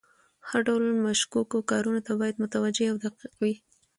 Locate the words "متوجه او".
2.43-2.97